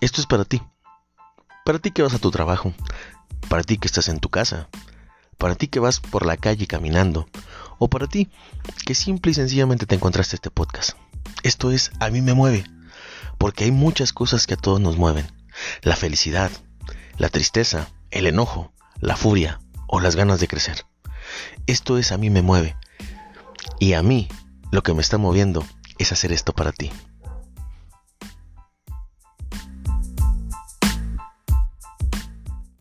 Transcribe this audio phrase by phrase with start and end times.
[0.00, 0.62] Esto es para ti.
[1.64, 2.74] Para ti que vas a tu trabajo,
[3.48, 4.68] para ti que estás en tu casa,
[5.38, 7.28] para ti que vas por la calle caminando,
[7.78, 8.30] o para ti
[8.84, 10.90] que simple y sencillamente te encontraste este podcast.
[11.42, 12.64] Esto es A mí me mueve,
[13.38, 15.26] porque hay muchas cosas que a todos nos mueven.
[15.82, 16.50] La felicidad,
[17.16, 20.84] la tristeza, el enojo, la furia o las ganas de crecer.
[21.66, 22.76] Esto es A mí me mueve.
[23.80, 24.28] Y a mí
[24.70, 25.64] lo que me está moviendo
[25.98, 26.92] es hacer esto para ti.